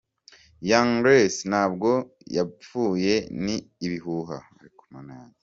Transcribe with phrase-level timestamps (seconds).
[0.69, 1.89] Young Grace ntabwo
[2.35, 3.13] yapfuye
[3.43, 3.55] ni
[3.85, 4.37] ibihuha.